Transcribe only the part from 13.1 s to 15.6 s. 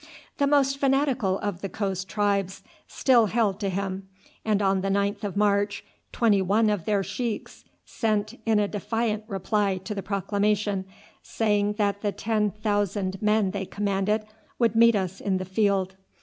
men they commanded would meet us in the